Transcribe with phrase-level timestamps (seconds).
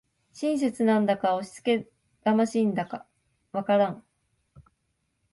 [0.33, 1.87] 親切なんだか押しつけ
[2.25, 3.05] がましいんだか
[3.51, 4.03] わからん